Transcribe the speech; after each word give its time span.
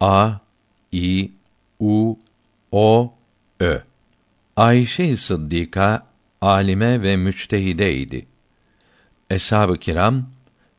A 0.00 0.32
İ 0.92 1.30
U 1.80 2.18
O 2.72 3.14
Ö 3.60 3.78
Ayşe-i 4.56 5.16
Sıddika 5.16 6.06
alime 6.40 7.02
ve 7.02 7.16
müçtehide 7.16 7.94
idi. 7.94 8.26
Eshab-ı 9.30 9.78
kiram 9.78 10.26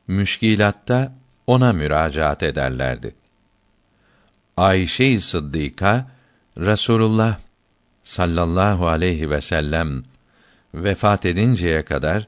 müşkilatta 0.07 1.13
ona 1.47 1.73
müracaat 1.73 2.43
ederlerdi. 2.43 3.15
Ayşe-i 4.57 5.21
Sıddika 5.21 6.11
Rasulullah 6.57 7.37
sallallahu 8.03 8.87
aleyhi 8.87 9.29
ve 9.29 9.41
sellem 9.41 10.03
vefat 10.73 11.25
edinceye 11.25 11.85
kadar 11.85 12.27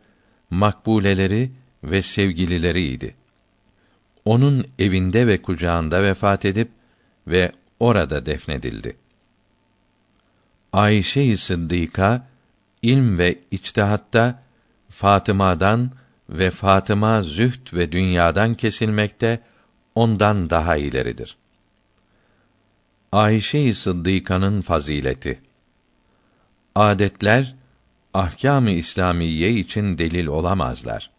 makbuleleri 0.49 1.51
ve 1.83 2.01
sevgilileriydi. 2.01 3.15
Onun 4.25 4.65
evinde 4.79 5.27
ve 5.27 5.41
kucağında 5.41 6.03
vefat 6.03 6.45
edip 6.45 6.69
ve 7.27 7.51
orada 7.79 8.25
defnedildi. 8.25 8.97
Ayşe-i 10.73 11.37
ilm 12.81 13.17
ve 13.17 13.39
içtihatta 13.51 14.41
Fatıma'dan 14.89 15.91
ve 16.29 16.51
Fatıma 16.51 17.23
zühd 17.23 17.73
ve 17.73 17.91
dünyadan 17.91 18.55
kesilmekte 18.55 19.39
ondan 19.95 20.49
daha 20.49 20.75
ileridir. 20.77 21.37
Ayşe-i 23.11 24.21
fazileti. 24.61 25.41
Adetler 26.75 27.55
ahkâm-ı 28.13 28.71
İslamiye 28.71 29.51
için 29.51 29.97
delil 29.97 30.27
olamazlar. 30.27 31.09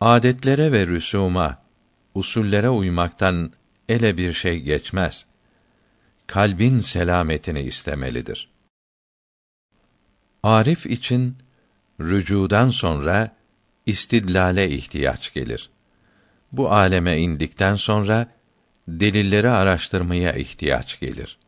Adetlere 0.00 0.72
ve 0.72 0.82
rüsûma, 0.82 1.54
usullere 2.14 2.68
uymaktan 2.68 3.52
ele 3.90 4.16
bir 4.16 4.32
şey 4.32 4.60
geçmez. 4.60 5.26
Kalbin 6.26 6.78
selametini 6.78 7.62
istemelidir. 7.62 8.48
Arif 10.42 10.86
için 10.86 11.36
rücudan 12.00 12.70
sonra 12.70 13.36
istidlale 13.86 14.70
ihtiyaç 14.70 15.32
gelir. 15.32 15.70
Bu 16.52 16.72
aleme 16.72 17.18
indikten 17.18 17.74
sonra 17.74 18.26
delilleri 18.88 19.50
araştırmaya 19.50 20.32
ihtiyaç 20.32 21.00
gelir. 21.00 21.38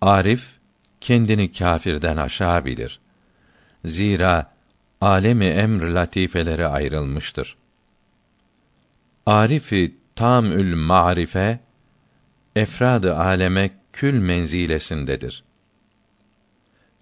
Arif 0.00 0.58
kendini 1.00 1.52
kâfirden 1.52 2.16
aşağı 2.16 2.64
bilir. 2.64 3.00
Zira 3.84 4.54
alemi 5.00 5.46
emr 5.46 5.82
latifeleri 5.82 6.66
ayrılmıştır. 6.66 7.56
Arifi 9.26 9.99
tamül 10.14 10.76
marife 10.76 11.60
efradı 12.56 13.16
aleme 13.16 13.70
kül 13.92 14.20
menzilesindedir. 14.20 15.44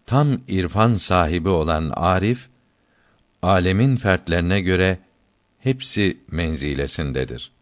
Tam 0.06 0.28
irfan 0.48 0.95
sahibi 0.95 1.48
olan 1.48 1.92
arif 1.97 2.48
alemin 3.42 3.97
fertlerine 3.97 4.61
göre 4.61 4.98
hepsi 5.59 6.19
menzilesindedir 6.31 7.53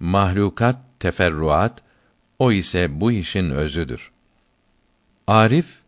mahlukat 0.00 0.76
teferruat 1.00 1.82
o 2.38 2.52
ise 2.52 3.00
bu 3.00 3.12
işin 3.12 3.50
özüdür. 3.50 4.10
Arif 5.26 5.78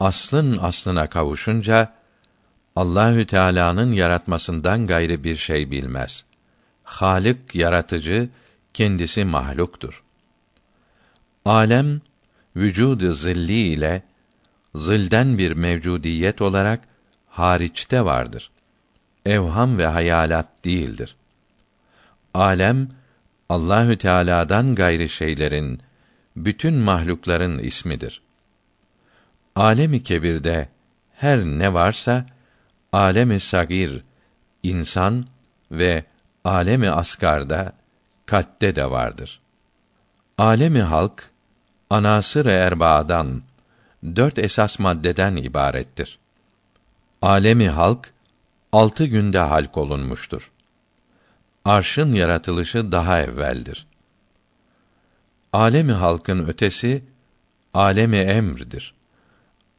aslın 0.00 0.58
aslına 0.62 1.08
kavuşunca 1.08 1.94
Allahü 2.76 3.26
Teala'nın 3.26 3.92
yaratmasından 3.92 4.86
gayrı 4.86 5.24
bir 5.24 5.36
şey 5.36 5.70
bilmez. 5.70 6.24
Halik 6.88 7.54
yaratıcı, 7.54 8.28
kendisi 8.74 9.24
mahluktur. 9.24 10.02
Alem 11.44 12.00
vücudu 12.56 13.12
zilli 13.12 13.58
ile 13.58 14.02
zilden 14.74 15.38
bir 15.38 15.52
mevcudiyet 15.52 16.42
olarak 16.42 16.80
hariçte 17.28 18.04
vardır. 18.04 18.50
Evham 19.26 19.78
ve 19.78 19.86
hayalat 19.86 20.64
değildir. 20.64 21.16
Alem 22.34 22.88
Allahü 23.48 23.98
Teala'dan 23.98 24.74
gayri 24.74 25.08
şeylerin, 25.08 25.80
bütün 26.36 26.74
mahlukların 26.74 27.58
ismidir. 27.58 28.22
Alemi 29.56 30.02
kebirde 30.02 30.68
her 31.14 31.38
ne 31.44 31.74
varsa 31.74 32.26
alemi 32.92 33.40
sagir 33.40 34.02
insan 34.62 35.26
ve 35.70 36.04
alemi 36.48 36.90
asgarda 36.90 37.72
kalpte 38.26 38.76
de 38.76 38.90
vardır. 38.90 39.40
Alemi 40.38 40.82
halk 40.82 41.30
anasır 41.90 42.46
erbaadan 42.46 43.42
dört 44.16 44.38
esas 44.38 44.78
maddeden 44.78 45.36
ibarettir. 45.36 46.18
Alemi 47.22 47.68
halk 47.68 48.12
altı 48.72 49.04
günde 49.04 49.38
halk 49.38 49.76
olunmuştur 49.76 50.50
arşın 51.68 52.12
yaratılışı 52.12 52.92
daha 52.92 53.20
evveldir. 53.20 53.86
Alemi 55.52 55.92
halkın 55.92 56.46
ötesi 56.46 57.04
alemi 57.74 58.16
emrdir. 58.16 58.94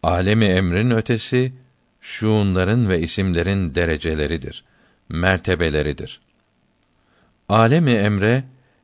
Alemi 0.04 0.46
emrin 0.46 0.92
ötesi 0.92 1.54
şuunların 2.02 2.90
ve 2.90 3.00
isimlerin 3.00 3.76
dereceleridir, 3.76 4.64
mertebeleridir. 5.10 6.22
Alemi 7.50 7.92
emre 7.92 8.44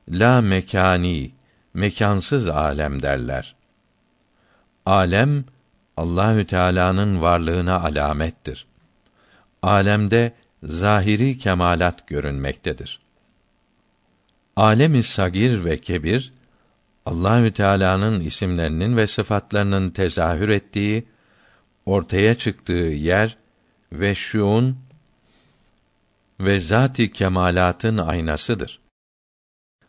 la 0.10 0.42
mekani, 0.42 1.32
mekansız 1.74 2.48
alem 2.48 3.02
derler. 3.02 3.56
Alem 4.86 5.46
Allahü 5.98 6.46
Teala'nın 6.48 7.22
varlığına 7.22 7.80
alamettir. 7.82 8.68
Alemde 9.62 10.34
zahiri 10.64 11.38
kemalat 11.38 12.08
görünmektedir. 12.08 13.00
Alemi 14.56 15.04
sagir 15.04 15.66
ve 15.66 15.78
kebir 15.78 16.34
Allahü 17.06 17.54
Teala'nın 17.54 18.20
isimlerinin 18.20 18.98
ve 18.98 19.08
sıfatlarının 19.08 19.90
tezahür 19.90 20.50
ettiği, 20.50 21.06
ortaya 21.86 22.36
çıktığı 22.36 22.74
yer 22.74 23.38
ve 23.92 24.16
şuun 24.16 24.85
ve 26.40 26.60
zat-ı 26.60 27.08
kemalatın 27.08 27.98
aynasıdır. 27.98 28.80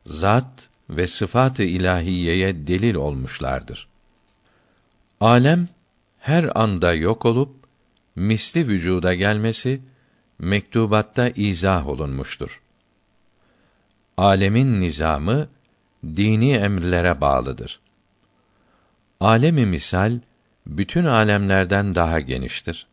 Zat 0.07 0.69
ve 0.91 1.07
sıfat-ı 1.07 1.63
ilahiyeye 1.63 2.67
delil 2.67 2.95
olmuşlardır. 2.95 3.89
Alem 5.21 5.69
her 6.19 6.61
anda 6.61 6.95
yok 6.95 7.25
olup 7.25 7.55
misli 8.17 8.69
vücuda 8.69 9.15
gelmesi 9.15 9.81
mektubatta 10.39 11.29
izah 11.29 11.89
olunmuştur. 11.89 12.63
Alemin 14.17 14.81
nizamı 14.81 15.49
dini 16.05 16.53
emirlere 16.53 17.21
bağlıdır. 17.21 17.81
Alemi 19.21 19.67
misal 19.67 20.19
bütün 20.67 21.05
alemlerden 21.05 21.95
daha 21.95 22.21
geniştir. 22.21 22.87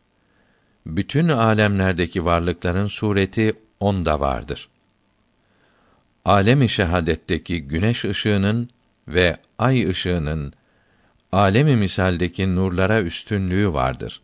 Bütün 0.86 1.28
alemlerdeki 1.28 2.24
varlıkların 2.24 2.86
sureti 2.86 3.54
onda 3.80 4.20
vardır. 4.20 4.68
Alemi 6.24 6.68
şehadetteki 6.68 7.62
güneş 7.62 8.04
ışığının 8.04 8.68
ve 9.08 9.36
ay 9.58 9.88
ışığının 9.88 10.52
alemi 11.32 11.76
misaldeki 11.76 12.56
nurlara 12.56 13.02
üstünlüğü 13.02 13.72
vardır. 13.72 14.20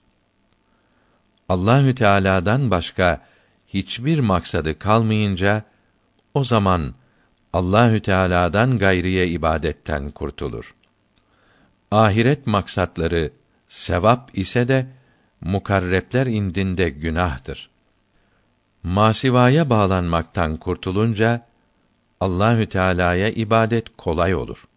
Allahü 1.49 1.95
Teala'dan 1.95 2.71
başka 2.71 3.21
hiçbir 3.69 4.19
maksadı 4.19 4.79
kalmayınca 4.79 5.65
o 6.35 6.45
zaman 6.45 6.95
Allahü 7.53 8.01
Teala'dan 8.01 8.79
gayriye 8.79 9.29
ibadetten 9.29 10.11
kurtulur. 10.11 10.75
Ahiret 11.91 12.47
maksatları 12.47 13.31
sevap 13.69 14.39
ise 14.39 14.69
de 14.69 14.87
mukarrepler 15.41 16.27
indinde 16.27 16.89
günahtır. 16.89 17.71
Masivaya 18.83 19.71
bağlanmaktan 19.71 20.57
kurtulunca 20.57 21.47
Allahü 22.21 22.69
Teala'ya 22.69 23.29
ibadet 23.29 23.97
kolay 23.97 24.35
olur. 24.35 24.69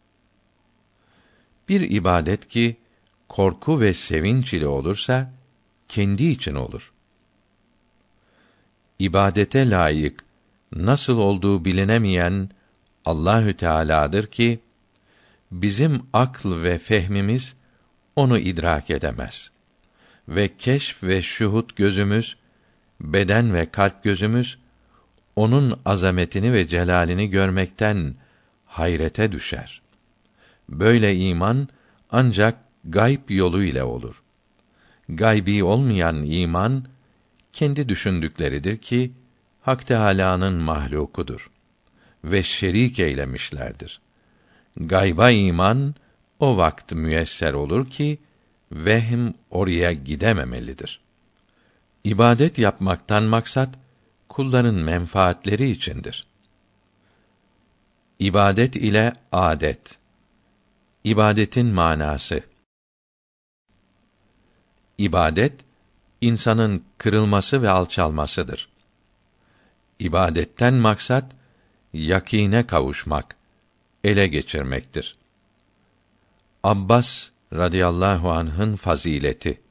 Bir 1.70 1.82
ibadet 1.82 2.48
ki 2.48 2.78
korku 3.30 3.82
ve 3.82 3.94
sevinç 3.94 4.54
ile 4.54 4.68
olursa 4.68 5.34
kendi 5.88 6.24
için 6.24 6.56
olur. 6.56 6.94
İbadete 9.00 9.70
layık 9.70 10.24
nasıl 10.76 11.18
olduğu 11.18 11.66
bilinemeyen 11.66 12.50
Allahü 13.06 13.58
Teala'dır 13.58 14.28
ki 14.28 14.60
bizim 15.52 16.04
akıl 16.14 16.64
ve 16.64 16.78
fehmimiz 16.78 17.56
onu 18.16 18.38
idrak 18.38 18.90
edemez. 18.90 19.53
Ve 20.28 20.58
keşf 20.58 21.04
ve 21.04 21.22
şuhut 21.22 21.76
gözümüz, 21.76 22.38
beden 23.02 23.54
ve 23.54 23.72
kalp 23.72 24.04
gözümüz 24.04 24.58
onun 25.36 25.80
azametini 25.86 26.54
ve 26.54 26.68
celalini 26.68 27.30
görmekten 27.30 28.16
hayrete 28.66 29.32
düşer. 29.32 29.82
Böyle 30.70 31.16
iman 31.16 31.68
ancak 32.12 32.58
gayb 32.86 33.30
yolu 33.30 33.64
ile 33.64 33.84
olur. 33.84 34.24
Gaybi 35.10 35.64
olmayan 35.64 36.26
iman 36.26 36.86
kendi 37.54 37.90
düşündükleridir 37.90 38.78
ki 38.78 39.12
Hak 39.62 39.88
Teâlâ'nın 39.88 40.54
mahlukudur 40.54 41.50
ve 42.24 42.44
şerik 42.44 43.00
eylemişlerdir. 43.00 44.02
Gayba 44.78 45.32
iman 45.32 45.96
o 46.40 46.58
vakt 46.58 46.92
müyesser 46.92 47.54
olur 47.54 47.90
ki 47.90 48.20
vehm 48.74 49.32
oraya 49.50 49.94
gidememelidir. 49.94 51.00
İbadet 52.04 52.58
yapmaktan 52.58 53.24
maksat 53.24 53.70
kulların 54.30 54.76
menfaatleri 54.76 55.70
içindir. 55.70 56.28
İbadet 58.20 58.76
ile 58.76 59.14
adet. 59.32 59.98
İbadetin 61.04 61.66
manası. 61.66 62.44
İbadet 64.98 65.54
insanın 66.22 66.84
kırılması 66.98 67.62
ve 67.62 67.70
alçalmasıdır. 67.70 68.70
İbadetten 70.00 70.74
maksat 70.74 71.26
yakine 71.94 72.68
kavuşmak, 72.68 73.36
ele 74.04 74.28
geçirmektir. 74.28 75.18
Abbas 76.64 77.33
radıyallahu 77.54 78.32
anh'ın 78.32 78.76
fazileti. 78.76 79.62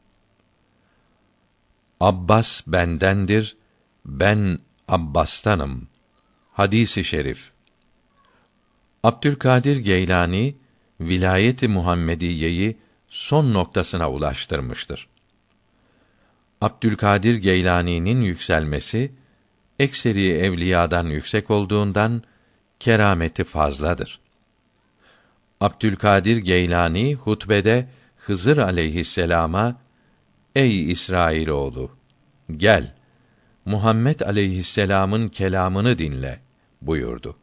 Abbas 2.01 2.63
bendendir, 2.67 3.57
ben 4.05 4.59
Abbas'tanım. 4.89 5.89
Hadisi 6.53 7.05
şerif. 7.05 7.51
Abdülkadir 9.03 9.77
Geylani 9.77 10.57
vilayeti 11.01 11.69
Muhammediyeyi 11.69 12.77
son 13.09 13.55
noktasına 13.55 14.11
ulaştırmıştır. 14.11 15.09
Abdülkadir 16.61 17.35
Geylani'nin 17.35 18.21
yükselmesi 18.21 19.13
ekseri 19.79 20.29
evliyadan 20.29 21.07
yüksek 21.07 21.51
olduğundan 21.51 22.23
kerameti 22.81 23.45
fazladır. 23.45 24.21
Abdülkadir 25.63 26.37
Geylani 26.37 27.15
hutbede 27.15 27.89
Hızır 28.17 28.59
aleyhisselama 28.59 29.77
Ey 30.55 30.91
İsrailoğlu 30.91 31.91
gel 32.57 32.95
Muhammed 33.65 34.21
aleyhisselam'ın 34.21 35.29
kelamını 35.29 35.99
dinle 35.99 36.41
buyurdu. 36.81 37.37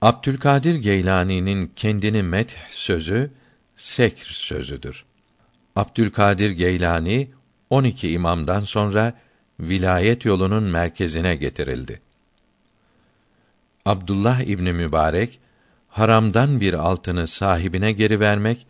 Abdülkadir 0.00 0.74
Geylani'nin 0.74 1.72
kendini 1.76 2.22
met 2.22 2.56
sözü 2.70 3.30
sekr 3.76 4.26
sözüdür. 4.26 5.04
Abdülkadir 5.76 6.50
Geylani 6.50 7.30
12 7.70 8.10
imamdan 8.10 8.60
sonra 8.60 9.14
vilayet 9.60 10.24
yolunun 10.24 10.62
merkezine 10.62 11.36
getirildi. 11.36 12.00
Abdullah 13.84 14.40
İbni 14.40 14.72
Mübarek 14.72 15.41
haramdan 15.92 16.60
bir 16.60 16.74
altını 16.74 17.26
sahibine 17.26 17.92
geri 17.92 18.20
vermek 18.20 18.66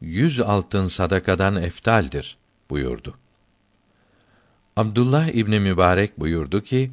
yüz 0.00 0.40
altın 0.40 0.86
sadakadan 0.86 1.56
eftaldir 1.56 2.36
buyurdu. 2.70 3.14
Abdullah 4.76 5.28
İbni 5.28 5.60
Mübarek 5.60 6.20
buyurdu 6.20 6.62
ki 6.62 6.92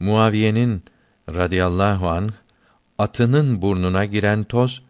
Muaviye'nin 0.00 0.82
radıyallahu 1.28 2.08
anh 2.08 2.32
atının 2.98 3.62
burnuna 3.62 4.04
giren 4.04 4.44
toz 4.44 4.82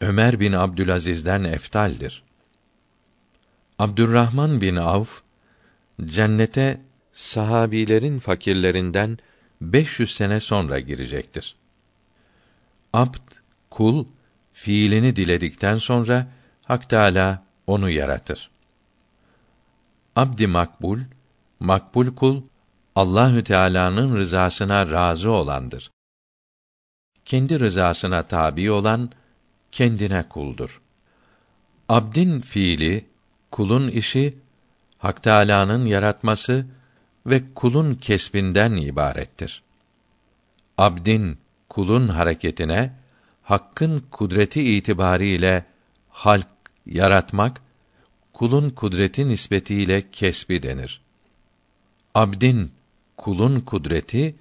Ömer 0.00 0.40
bin 0.40 0.52
Abdülaziz'den 0.52 1.44
eftaldir. 1.44 2.22
Abdurrahman 3.78 4.60
bin 4.60 4.76
Avf 4.76 5.22
cennete 6.04 6.80
sahabilerin 7.12 8.18
fakirlerinden 8.18 9.18
500 9.60 10.14
sene 10.14 10.40
sonra 10.40 10.80
girecektir. 10.80 11.56
Abd, 12.92 13.41
kul 13.74 14.06
fiilini 14.52 15.16
diledikten 15.16 15.78
sonra 15.78 16.26
Hak 16.64 16.88
Teâlâ 16.90 17.42
onu 17.66 17.90
yaratır. 17.90 18.50
Abdi 20.16 20.46
makbul, 20.46 21.00
makbul 21.60 22.14
kul 22.14 22.42
Allahü 22.96 23.44
Teala'nın 23.44 24.16
rızasına 24.16 24.90
razı 24.90 25.30
olandır. 25.30 25.90
Kendi 27.24 27.60
rızasına 27.60 28.22
tabi 28.22 28.70
olan 28.70 29.10
kendine 29.72 30.28
kuldur. 30.28 30.80
Abdin 31.88 32.40
fiili, 32.40 33.06
kulun 33.50 33.88
işi 33.88 34.38
Hak 34.98 35.22
Teâlâ'nın 35.22 35.86
yaratması 35.86 36.66
ve 37.26 37.42
kulun 37.54 37.94
kesbinden 37.94 38.72
ibarettir. 38.72 39.62
Abdin, 40.78 41.38
kulun 41.68 42.08
hareketine 42.08 43.01
Hakk'ın 43.42 44.00
kudreti 44.10 44.76
itibariyle 44.76 45.64
halk 46.08 46.46
yaratmak 46.86 47.60
kulun 48.32 48.70
kudreti 48.70 49.28
nispetiyle 49.28 50.10
kesbi 50.12 50.62
denir. 50.62 51.00
Abdin 52.14 52.72
kulun 53.16 53.60
kudreti 53.60 54.34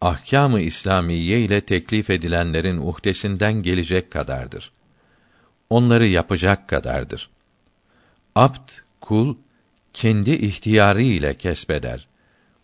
ahkâm-ı 0.00 0.60
İslamiye 0.60 1.40
ile 1.40 1.60
teklif 1.60 2.10
edilenlerin 2.10 2.76
uhdesinden 2.76 3.52
gelecek 3.52 4.10
kadardır. 4.10 4.72
Onları 5.70 6.06
yapacak 6.06 6.68
kadardır. 6.68 7.30
Abd 8.34 8.70
kul 9.00 9.36
kendi 9.92 10.30
ihtiyarı 10.30 11.02
ile 11.02 11.34
kesbeder. 11.34 12.06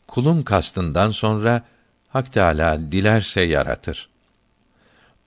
Kulun 0.07 0.43
kastından 0.43 1.11
sonra 1.11 1.65
Hak 2.09 2.33
Teâlâ 2.33 2.93
dilerse 2.93 3.45
yaratır. 3.45 4.09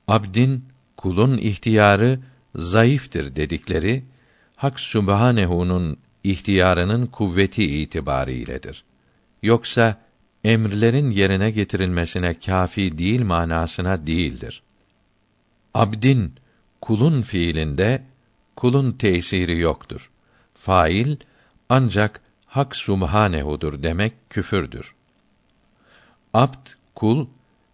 Abdin 0.09 0.65
kulun 0.97 1.37
ihtiyarı 1.37 2.19
zayıftır 2.55 3.35
dedikleri 3.35 4.03
Hak 4.55 4.79
Sübhanehu'nun 4.79 5.97
ihtiyarının 6.23 7.05
kuvveti 7.05 7.65
itibariyledir. 7.81 8.83
Yoksa 9.43 9.97
emirlerin 10.43 11.11
yerine 11.11 11.51
getirilmesine 11.51 12.33
kafi 12.33 12.97
değil 12.97 13.21
manasına 13.21 14.07
değildir. 14.07 14.63
Abdin 15.73 16.33
kulun 16.81 17.21
fiilinde 17.21 18.03
kulun 18.55 18.91
tesiri 18.91 19.59
yoktur. 19.59 20.09
Fail 20.53 21.15
ancak 21.69 22.21
Hak 22.45 22.75
Subhanehu'dur 22.75 23.83
demek 23.83 24.13
küfürdür. 24.29 24.93
Abd 26.33 26.67
kul 26.95 27.27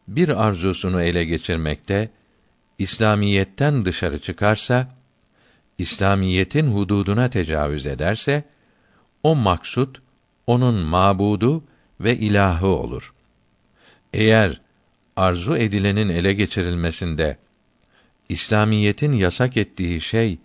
bir 0.07 0.45
arzusunu 0.45 1.01
ele 1.01 1.25
geçirmekte 1.25 2.09
İslamiyetten 2.79 3.85
dışarı 3.85 4.21
çıkarsa 4.21 4.95
İslamiyetin 5.77 6.67
hududuna 6.71 7.29
tecavüz 7.29 7.87
ederse 7.87 8.43
o 9.23 9.35
maksut 9.35 10.01
onun 10.47 10.75
mabudu 10.75 11.63
ve 11.99 12.17
ilahı 12.17 12.67
olur. 12.67 13.13
Eğer 14.13 14.61
arzu 15.15 15.57
edilenin 15.57 16.09
ele 16.09 16.33
geçirilmesinde 16.33 17.37
İslamiyetin 18.29 19.13
yasak 19.13 19.57
ettiği 19.57 20.01
şey 20.01 20.37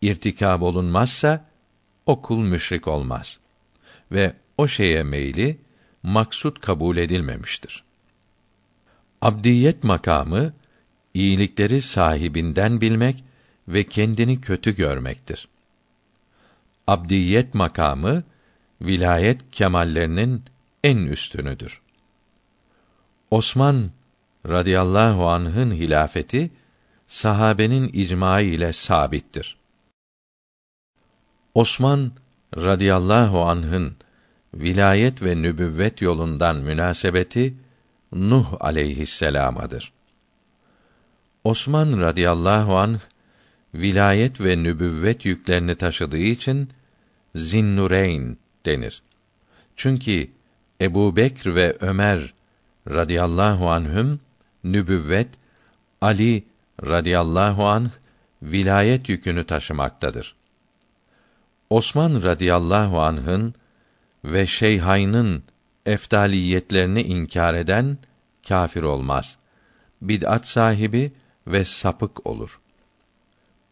irtikab 0.00 0.62
olunmazsa 0.62 1.44
o 2.06 2.22
kul 2.22 2.38
müşrik 2.38 2.88
olmaz 2.88 3.38
ve 4.12 4.32
o 4.58 4.68
şeye 4.68 5.02
meyli 5.02 5.58
maksut 6.02 6.60
kabul 6.60 6.96
edilmemiştir. 6.96 7.84
Abdiyet 9.22 9.84
makamı 9.84 10.52
iyilikleri 11.14 11.82
sahibinden 11.82 12.80
bilmek 12.80 13.24
ve 13.68 13.84
kendini 13.84 14.40
kötü 14.40 14.76
görmektir. 14.76 15.48
Abdiyet 16.86 17.54
makamı 17.54 18.22
vilayet 18.80 19.50
kemallerinin 19.50 20.42
en 20.84 20.98
üstünüdür. 20.98 21.80
Osman 23.30 23.90
radıyallahu 24.48 25.28
anh'ın 25.28 25.70
hilafeti 25.70 26.50
sahabenin 27.06 27.90
icma 27.92 28.40
ile 28.40 28.72
sabittir. 28.72 29.56
Osman 31.54 32.12
radıyallahu 32.56 33.42
anh'ın 33.42 33.96
vilayet 34.54 35.22
ve 35.22 35.42
nübüvvet 35.42 36.02
yolundan 36.02 36.56
münasebeti 36.56 37.54
Nuh 38.12 38.46
aleyhisselamadır. 38.60 39.92
Osman 41.44 42.00
radıyallahu 42.00 42.78
anh 42.78 42.98
vilayet 43.74 44.40
ve 44.40 44.62
nübüvvet 44.62 45.24
yüklerini 45.24 45.74
taşıdığı 45.74 46.16
için 46.16 46.70
Zinnureyn 47.34 48.38
denir. 48.66 49.02
Çünkü 49.76 50.28
Ebu 50.80 51.16
Bekr 51.16 51.54
ve 51.54 51.76
Ömer 51.80 52.34
radıyallahu 52.88 53.70
anhüm 53.70 54.20
nübüvvet 54.64 55.28
Ali 56.00 56.44
radıyallahu 56.82 57.66
anh 57.66 57.90
vilayet 58.42 59.08
yükünü 59.08 59.44
taşımaktadır. 59.46 60.34
Osman 61.70 62.22
radıyallahu 62.22 63.00
anh'ın 63.00 63.54
ve 64.24 64.46
Şeyhayn'ın 64.46 65.42
eftaliyetlerini 65.86 67.02
inkar 67.02 67.54
eden 67.54 67.98
kâfir 68.48 68.82
olmaz. 68.82 69.36
Bid'at 70.02 70.46
sahibi 70.46 71.12
ve 71.48 71.64
sapık 71.64 72.26
olur. 72.26 72.60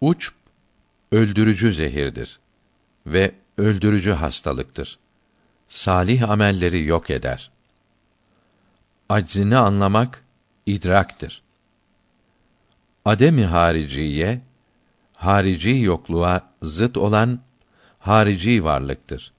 Uçp 0.00 0.34
öldürücü 1.12 1.74
zehirdir 1.74 2.40
ve 3.06 3.34
öldürücü 3.58 4.12
hastalıktır. 4.12 4.98
Salih 5.68 6.30
amelleri 6.30 6.84
yok 6.84 7.10
eder. 7.10 7.50
Aczini 9.08 9.56
anlamak 9.56 10.24
idraktır. 10.66 11.42
Ademi 13.04 13.44
hariciye 13.44 14.40
harici 15.14 15.70
yokluğa 15.70 16.50
zıt 16.62 16.96
olan 16.96 17.40
harici 17.98 18.64
varlıktır. 18.64 19.32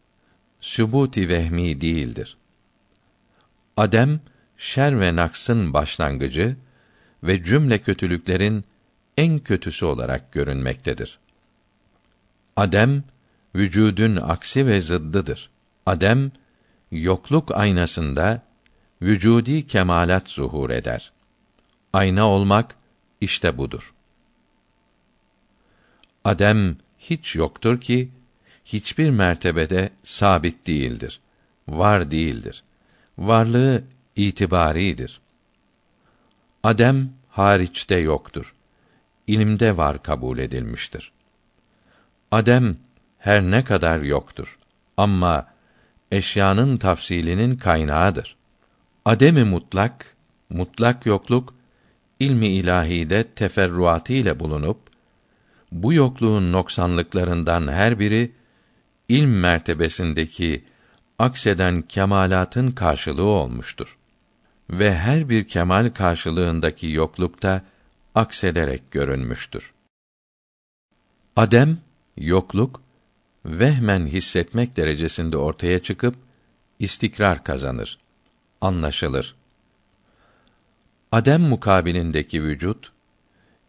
Sübuti 0.62 1.30
vehmi 1.30 1.82
değildir. 1.82 2.38
Adem 3.78 4.20
şer 4.58 5.00
ve 5.00 5.16
naksın 5.16 5.74
başlangıcı 5.74 6.58
ve 7.28 7.44
cümle 7.44 7.80
kötülüklerin 7.80 8.66
en 9.18 9.40
kötüsü 9.40 9.86
olarak 9.86 10.32
görünmektedir. 10.32 11.20
Adem 12.56 13.04
vücudun 13.56 14.16
aksi 14.16 14.66
ve 14.66 14.82
zıddıdır. 14.82 15.50
Adem 15.86 16.32
yokluk 16.92 17.52
aynasında 17.58 18.42
vücudi 19.02 19.68
kemalat 19.68 20.30
zuhur 20.30 20.70
eder. 20.70 21.12
Ayna 21.94 22.30
olmak 22.30 22.76
işte 23.22 23.58
budur. 23.58 23.94
Adem 26.24 26.78
hiç 27.00 27.36
yoktur 27.36 27.82
ki 27.82 28.10
hiçbir 28.66 29.10
mertebede 29.10 29.90
sabit 30.04 30.68
değildir. 30.68 31.20
Var 31.68 32.12
değildir. 32.12 32.64
Varlığı 33.18 33.84
itibaridir. 34.16 35.22
Adem 36.64 37.17
hariçte 37.38 37.96
yoktur. 37.96 38.54
İlimde 39.28 39.78
var 39.78 40.04
kabul 40.04 40.38
edilmiştir. 40.38 41.12
Adem 42.32 42.78
her 43.18 43.42
ne 43.42 43.64
kadar 43.64 44.00
yoktur 44.00 44.58
ama 44.98 45.48
eşyanın 46.12 46.78
tafsilinin 46.78 47.58
kaynağıdır. 47.58 48.36
Ademi 49.06 49.44
mutlak, 49.44 50.16
mutlak 50.50 51.06
yokluk 51.06 51.54
ilmi 52.20 52.48
ilahide 52.48 53.24
teferruatı 53.24 54.14
ile 54.14 54.40
bulunup 54.40 54.78
bu 55.72 55.94
yokluğun 55.94 56.52
noksanlıklarından 56.52 57.68
her 57.68 58.00
biri 58.00 58.32
ilm 59.10 59.40
mertebesindeki 59.40 60.64
akseden 61.20 61.82
kemalatın 61.82 62.72
karşılığı 62.72 63.24
olmuştur. 63.24 63.98
Ve 64.70 64.96
her 64.96 65.30
bir 65.30 65.44
kemal 65.44 65.90
karşılığındaki 65.90 66.88
yoklukta 66.88 67.62
aksederek 68.16 68.92
görünmüştür. 68.92 69.74
Adem, 71.36 71.78
yokluk, 72.18 72.82
vehmen 73.46 74.08
hissetmek 74.08 74.78
derecesinde 74.78 75.38
ortaya 75.38 75.80
çıkıp, 75.80 76.16
istikrar 76.80 77.44
kazanır, 77.44 78.00
anlaşılır. 78.62 79.36
Adem 81.12 81.42
mukabilindeki 81.42 82.44
vücut, 82.44 82.92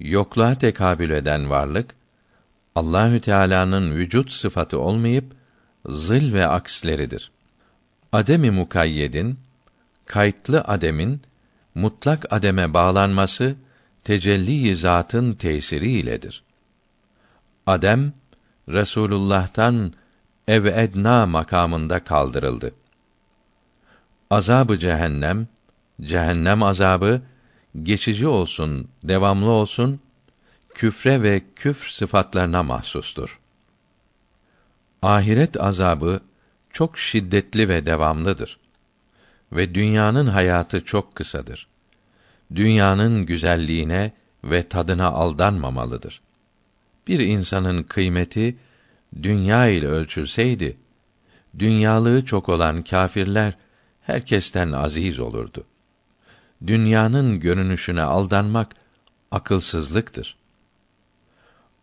yokluğa 0.00 0.54
tekabül 0.54 1.10
eden 1.10 1.50
varlık, 1.50 1.94
Allahü 2.74 3.20
Teala'nın 3.20 3.96
vücut 3.96 4.32
sıfatı 4.32 4.78
olmayıp 4.78 5.24
zıl 5.86 6.32
ve 6.32 6.46
aksleridir. 6.46 7.30
Ademi 8.12 8.50
mukayyedin 8.50 9.38
kayıtlı 10.08 10.60
ademin 10.60 11.22
mutlak 11.74 12.32
ademe 12.32 12.74
bağlanması 12.74 13.56
tecelli 14.04 14.76
zatın 14.76 15.34
tesiri 15.34 15.90
iledir. 15.90 16.42
Adem 17.66 18.12
Resulullah'tan 18.68 19.92
ev 20.48 20.64
edna 20.64 21.26
makamında 21.26 22.04
kaldırıldı. 22.04 22.74
Azabı 24.30 24.78
cehennem, 24.78 25.48
cehennem 26.00 26.62
azabı 26.62 27.22
geçici 27.82 28.26
olsun, 28.26 28.88
devamlı 29.04 29.50
olsun, 29.50 30.00
küfre 30.74 31.22
ve 31.22 31.42
küfr 31.56 31.88
sıfatlarına 31.88 32.62
mahsustur. 32.62 33.40
Ahiret 35.02 35.60
azabı 35.60 36.20
çok 36.70 36.98
şiddetli 36.98 37.68
ve 37.68 37.86
devamlıdır. 37.86 38.58
Ve 39.52 39.74
dünyanın 39.74 40.26
hayatı 40.26 40.84
çok 40.84 41.14
kısadır. 41.14 41.68
Dünyanın 42.54 43.26
güzelliğine 43.26 44.12
ve 44.44 44.68
tadına 44.68 45.06
aldanmamalıdır. 45.06 46.20
Bir 47.08 47.20
insanın 47.20 47.82
kıymeti 47.82 48.56
dünya 49.22 49.66
ile 49.66 49.86
ölçülseydi, 49.86 50.76
dünyalığı 51.58 52.24
çok 52.24 52.48
olan 52.48 52.82
kâfirler 52.82 53.56
herkesten 54.00 54.72
aziz 54.72 55.20
olurdu. 55.20 55.64
Dünyanın 56.66 57.40
görünüşüne 57.40 58.02
aldanmak 58.02 58.74
akılsızlıktır. 59.30 60.36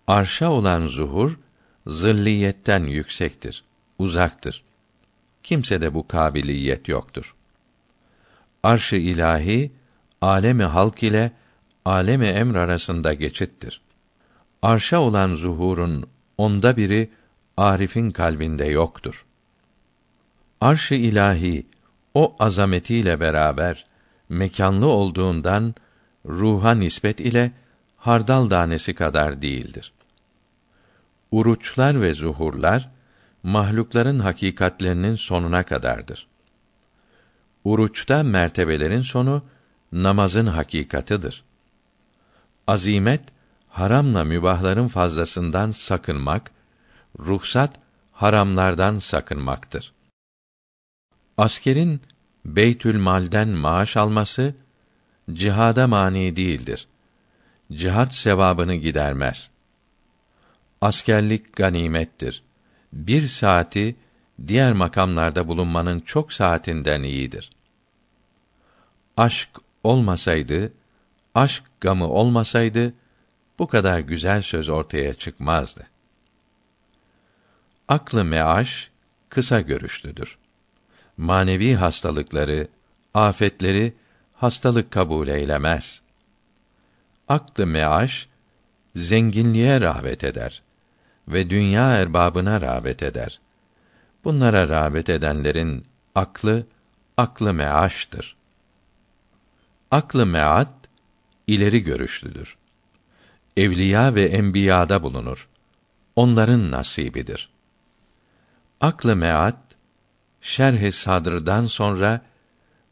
Arşa 0.07 0.51
olan 0.51 0.87
zuhur 0.87 1.39
zilliyetten 1.87 2.83
yüksektir, 2.83 3.63
uzaktır. 3.99 4.63
Kimse 5.43 5.81
de 5.81 5.93
bu 5.93 6.07
kabiliyet 6.07 6.87
yoktur. 6.87 7.34
Arş-ı 8.65 8.95
ilahi 8.95 9.71
alemi 10.21 10.63
halk 10.63 11.03
ile 11.03 11.31
alemi 11.85 12.25
emr 12.25 12.55
arasında 12.55 13.13
geçittir. 13.13 13.81
Arşa 14.61 15.01
olan 15.01 15.35
zuhurun 15.35 16.05
onda 16.37 16.77
biri 16.77 17.09
Arif'in 17.57 18.11
kalbinde 18.11 18.65
yoktur. 18.65 19.25
Arş-ı 20.61 20.95
ilahi 20.95 21.65
o 22.13 22.35
azametiyle 22.39 23.19
beraber 23.19 23.85
mekanlı 24.29 24.87
olduğundan 24.87 25.75
ruha 26.25 26.73
nispet 26.73 27.19
ile 27.19 27.51
hardal 27.97 28.49
tanesi 28.49 28.93
kadar 28.93 29.41
değildir. 29.41 29.93
Uruçlar 31.31 32.01
ve 32.01 32.13
zuhurlar 32.13 32.89
mahlukların 33.43 34.19
hakikatlerinin 34.19 35.15
sonuna 35.15 35.63
kadardır. 35.63 36.27
Uruçta 37.65 38.23
mertebelerin 38.23 39.01
sonu 39.01 39.43
namazın 39.91 40.45
hakikatıdır. 40.45 41.43
Azimet 42.67 43.21
haramla 43.69 44.23
mübahların 44.23 44.87
fazlasından 44.87 45.71
sakınmak, 45.71 46.51
ruhsat 47.19 47.73
haramlardan 48.11 48.99
sakınmaktır. 48.99 49.93
Askerin 51.37 52.01
Beytül 52.45 52.99
Mal'den 52.99 53.49
maaş 53.49 53.97
alması 53.97 54.55
cihada 55.33 55.87
mani 55.87 56.35
değildir. 56.35 56.87
Cihat 57.71 58.13
sevabını 58.13 58.75
gidermez. 58.75 59.51
Askerlik 60.81 61.55
ganimettir. 61.55 62.43
Bir 62.93 63.27
saati 63.27 63.95
diğer 64.47 64.73
makamlarda 64.73 65.47
bulunmanın 65.47 65.99
çok 65.99 66.33
saatinden 66.33 67.03
iyidir. 67.03 67.54
Aşk 69.17 69.49
olmasaydı, 69.83 70.73
aşk 71.35 71.63
gamı 71.81 72.07
olmasaydı 72.07 72.93
bu 73.59 73.67
kadar 73.67 73.99
güzel 73.99 74.41
söz 74.41 74.69
ortaya 74.69 75.13
çıkmazdı. 75.13 75.87
Aklı 77.87 78.25
meaş 78.25 78.91
kısa 79.29 79.61
görüşlüdür. 79.61 80.37
Manevi 81.17 81.75
hastalıkları, 81.75 82.67
afetleri 83.13 83.93
hastalık 84.33 84.91
kabul 84.91 85.27
eylemez. 85.27 86.01
Aklı 87.27 87.67
meaş 87.67 88.27
zenginliğe 88.95 89.81
rağbet 89.81 90.23
eder 90.23 90.61
ve 91.27 91.49
dünya 91.49 91.91
erbabına 91.95 92.61
rağbet 92.61 93.03
eder. 93.03 93.39
Bunlara 94.23 94.69
rağbet 94.69 95.09
edenlerin 95.09 95.85
aklı 96.15 96.65
aklı 97.17 97.53
meaştır. 97.53 98.35
Aklı 99.95 100.25
meat 100.25 100.73
ileri 101.47 101.83
görüşlüdür. 101.83 102.57
Evliya 103.57 104.15
ve 104.15 104.25
enbiyada 104.25 105.03
bulunur. 105.03 105.47
Onların 106.15 106.71
nasibidir. 106.71 107.49
Aklı 108.81 109.15
meat 109.15 109.57
şerh-i 110.41 110.91
sadrdan 110.91 111.67
sonra 111.67 112.21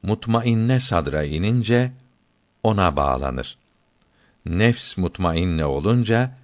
mutmainne 0.03 0.79
sadra 0.79 1.24
inince 1.24 1.91
ona 2.63 2.95
bağlanır. 2.95 3.57
nefs 4.45 4.98
mutmainne 4.98 5.65
olunca 5.65 6.38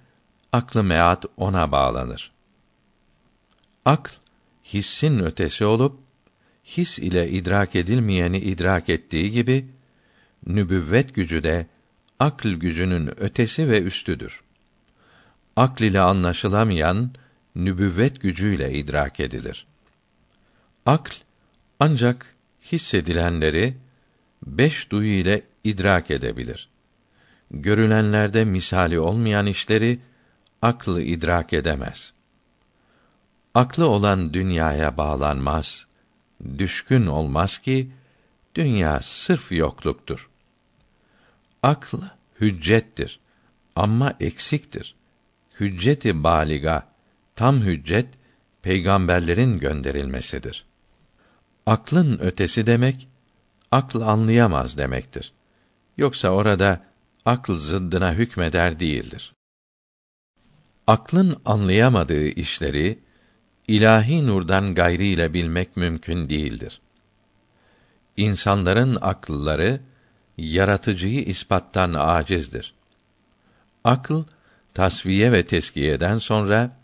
aklı 0.52 0.82
meat 0.82 1.24
ona 1.36 1.72
bağlanır. 1.72 2.32
Akl 3.84 4.12
hissin 4.64 5.18
ötesi 5.18 5.64
olup 5.64 5.98
his 6.64 6.98
ile 6.98 7.30
idrak 7.30 7.76
edilmeyeni 7.76 8.38
idrak 8.38 8.88
ettiği 8.88 9.30
gibi 9.30 9.79
nübüvvet 10.46 11.14
gücü 11.14 11.42
de 11.42 11.66
akl 12.18 12.48
gücünün 12.48 13.20
ötesi 13.20 13.68
ve 13.68 13.82
üstüdür. 13.82 14.40
Akl 15.56 15.82
ile 15.82 16.00
anlaşılamayan 16.00 17.10
nübüvvet 17.54 18.20
gücüyle 18.20 18.72
idrak 18.72 19.20
edilir. 19.20 19.66
Akl 20.86 21.14
ancak 21.80 22.34
hissedilenleri 22.72 23.76
beş 24.46 24.90
duyu 24.90 25.12
ile 25.12 25.42
idrak 25.64 26.10
edebilir. 26.10 26.68
Görülenlerde 27.50 28.44
misali 28.44 29.00
olmayan 29.00 29.46
işleri 29.46 29.98
aklı 30.62 31.02
idrak 31.02 31.52
edemez. 31.52 32.12
Aklı 33.54 33.88
olan 33.88 34.34
dünyaya 34.34 34.96
bağlanmaz, 34.96 35.86
düşkün 36.58 37.06
olmaz 37.06 37.58
ki 37.58 37.90
dünya 38.54 39.00
sırf 39.02 39.52
yokluktur. 39.52 40.29
Akl 41.62 41.96
hüccettir 42.40 43.20
ama 43.76 44.14
eksiktir. 44.20 44.94
Hücceti 45.60 46.24
baliga, 46.24 46.88
tam 47.36 47.60
hüccet 47.60 48.08
peygamberlerin 48.62 49.58
gönderilmesidir. 49.58 50.64
Aklın 51.66 52.18
ötesi 52.18 52.66
demek 52.66 53.08
akıl 53.70 54.00
anlayamaz 54.00 54.78
demektir. 54.78 55.32
Yoksa 55.96 56.28
orada 56.28 56.84
akıl 57.24 57.54
zıddına 57.54 58.14
hükmeder 58.14 58.80
değildir. 58.80 59.34
Aklın 60.86 61.36
anlayamadığı 61.44 62.26
işleri 62.26 62.98
ilahi 63.68 64.26
nurdan 64.26 64.74
gayriyle 64.74 65.34
bilmek 65.34 65.76
mümkün 65.76 66.28
değildir. 66.28 66.80
İnsanların 68.16 68.98
akılları 69.00 69.80
yaratıcıyı 70.40 71.22
ispattan 71.22 71.94
acizdir. 71.98 72.74
Akıl 73.84 74.24
tasviye 74.74 75.32
ve 75.32 75.46
teskiyeden 75.46 76.18
sonra 76.18 76.76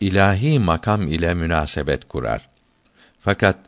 ilahi 0.00 0.58
makam 0.58 1.08
ile 1.08 1.34
münasebet 1.34 2.08
kurar. 2.08 2.48
Fakat 3.18 3.58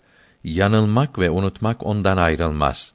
yanılmak 0.45 1.19
ve 1.19 1.31
unutmak 1.31 1.87
ondan 1.87 2.17
ayrılmaz. 2.17 2.93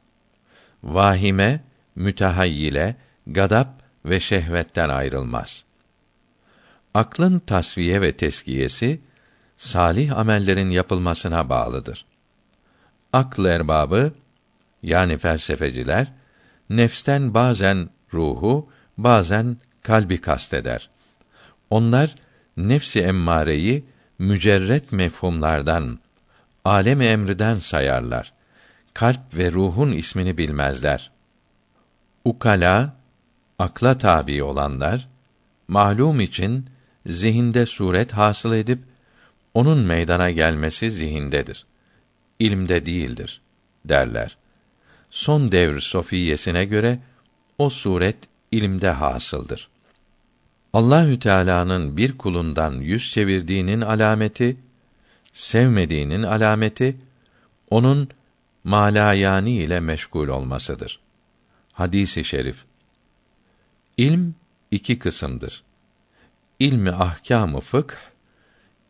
Vahime, 0.84 1.63
mütehayyile, 1.96 2.96
gadap 3.27 3.68
ve 4.06 4.20
şehvetten 4.20 4.89
ayrılmaz. 4.89 5.65
Aklın 6.94 7.39
tasviye 7.39 8.01
ve 8.01 8.12
teskiyesi 8.12 9.01
salih 9.58 10.18
amellerin 10.18 10.70
yapılmasına 10.70 11.50
bağlıdır. 11.50 12.06
Akl 13.13 13.46
erbabı 13.46 14.13
yani 14.83 15.17
felsefeciler 15.17 16.07
nefsten 16.69 17.33
bazen 17.33 17.89
ruhu, 18.13 18.69
bazen 18.97 19.57
kalbi 19.81 20.21
kasteder. 20.21 20.89
Onlar 21.69 22.15
nefsi 22.57 23.01
emmareyi 23.01 23.85
mücerret 24.19 24.91
mefhumlardan, 24.91 25.99
alem 26.65 27.01
emriden 27.01 27.55
sayarlar. 27.55 28.33
Kalp 28.93 29.19
ve 29.37 29.51
ruhun 29.51 29.91
ismini 29.91 30.37
bilmezler. 30.37 31.11
Ukala, 32.25 32.95
akla 33.59 33.97
tabi 33.97 34.43
olanlar, 34.43 35.07
malum 35.67 36.19
için 36.19 36.65
zihinde 37.05 37.65
suret 37.65 38.11
hasıl 38.11 38.53
edip 38.53 38.79
onun 39.53 39.77
meydana 39.79 40.31
gelmesi 40.31 40.91
zihindedir. 40.91 41.65
İlimde 42.39 42.85
değildir 42.85 43.41
derler. 43.85 44.37
Son 45.13 45.51
devr 45.51 45.79
sofiyesine 45.79 46.65
göre 46.65 46.99
o 47.57 47.69
suret 47.69 48.17
ilimde 48.51 48.89
hasıldır. 48.89 49.69
Allahü 50.73 51.19
Teala'nın 51.19 51.97
bir 51.97 52.17
kulundan 52.17 52.73
yüz 52.73 53.11
çevirdiğinin 53.11 53.81
alameti, 53.81 54.57
sevmediğinin 55.33 56.23
alameti 56.23 56.97
onun 57.69 58.09
malayani 58.63 59.51
ile 59.51 59.79
meşgul 59.79 60.27
olmasıdır. 60.27 60.99
Hadisi 61.71 62.23
şerif. 62.23 62.65
İlm 63.97 64.33
iki 64.71 64.99
kısımdır. 64.99 65.63
İlmi 66.59 66.91
ahkamı 66.91 67.59
fıkh, 67.59 67.95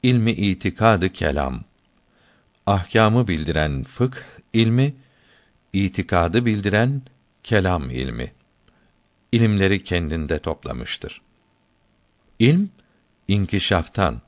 ilmi 0.03 0.31
itikadı 0.31 1.09
kelam. 1.09 1.63
Ahkamı 2.65 3.27
bildiren 3.27 3.83
fıkh 3.83 4.17
ilmi, 4.53 4.93
itikadı 5.73 6.45
bildiren 6.45 7.01
kelam 7.43 7.89
ilmi. 7.89 8.31
İlimleri 9.31 9.83
kendinde 9.83 10.39
toplamıştır. 10.39 11.21
İlm 12.39 12.69
inkişaftan, 13.27 14.21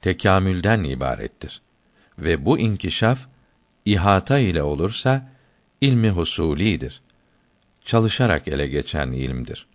tekamülden 0.00 0.84
ibarettir. 0.84 1.62
Ve 2.18 2.44
bu 2.44 2.58
inkişaf 2.58 3.26
ihata 3.84 4.38
ile 4.38 4.62
olursa 4.62 5.28
ilmi 5.80 6.10
husulidir. 6.10 7.02
Çalışarak 7.84 8.48
ele 8.48 8.66
geçen 8.66 9.12
ilimdir. 9.12 9.66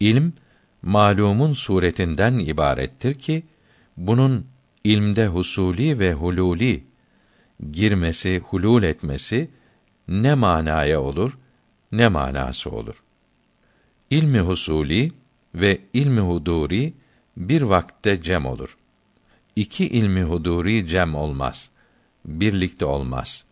İlm 0.00 0.32
malumun 0.82 1.52
suretinden 1.52 2.38
ibarettir 2.38 3.14
ki 3.14 3.42
bunun 3.96 4.46
ilmde 4.84 5.26
husuli 5.26 5.98
ve 5.98 6.12
hululi 6.12 6.84
girmesi, 7.72 8.38
hulul 8.38 8.82
etmesi 8.82 9.50
ne 10.10 10.34
manaya 10.34 11.00
olur, 11.00 11.38
ne 11.92 12.08
manası 12.08 12.70
olur. 12.70 13.02
İlmi 14.10 14.40
husuli 14.40 15.12
ve 15.54 15.78
ilmi 15.92 16.20
huduri 16.20 16.94
bir 17.36 17.62
vakte 17.62 18.22
cem 18.22 18.46
olur. 18.46 18.76
İki 19.56 19.86
ilmi 19.86 20.22
huduri 20.22 20.88
cem 20.88 21.14
olmaz. 21.14 21.70
Birlikte 22.24 22.84
olmaz. 22.84 23.44